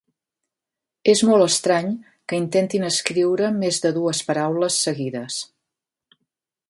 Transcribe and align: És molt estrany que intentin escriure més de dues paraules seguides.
És 1.11 1.21
molt 1.31 1.45
estrany 1.47 1.91
que 2.33 2.39
intentin 2.45 2.87
escriure 2.87 3.51
més 3.59 3.79
de 3.85 3.93
dues 3.99 4.23
paraules 4.31 4.79
seguides. 4.87 5.39